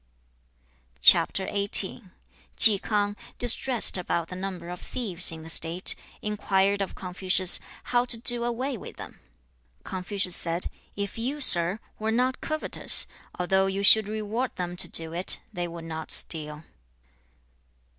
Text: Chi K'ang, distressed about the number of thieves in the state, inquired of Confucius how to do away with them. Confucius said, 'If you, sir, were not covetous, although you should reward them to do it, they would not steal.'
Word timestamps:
Chi 1.07 1.23
K'ang, 1.27 3.15
distressed 3.37 3.99
about 3.99 4.29
the 4.29 4.35
number 4.35 4.69
of 4.71 4.81
thieves 4.81 5.31
in 5.31 5.43
the 5.43 5.49
state, 5.51 5.93
inquired 6.23 6.81
of 6.81 6.95
Confucius 6.95 7.59
how 7.83 8.05
to 8.05 8.17
do 8.17 8.43
away 8.43 8.75
with 8.79 8.95
them. 8.97 9.19
Confucius 9.83 10.35
said, 10.35 10.71
'If 10.95 11.19
you, 11.19 11.39
sir, 11.39 11.79
were 11.99 12.09
not 12.11 12.41
covetous, 12.41 13.05
although 13.37 13.67
you 13.67 13.83
should 13.83 14.07
reward 14.07 14.55
them 14.55 14.75
to 14.77 14.87
do 14.87 15.13
it, 15.13 15.39
they 15.53 15.67
would 15.67 15.85
not 15.85 16.09
steal.' 16.09 16.63